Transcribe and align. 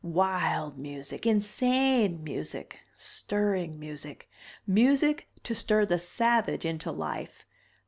Wild 0.03 0.79
music, 0.79 1.27
insane 1.27 2.23
music, 2.23 2.79
stirring 2.95 3.79
music. 3.79 4.27
Music 4.65 5.29
to 5.43 5.53
stir 5.53 5.85
the 5.85 5.99
savage 5.99 6.65
into 6.65 6.91
life. 6.91 7.45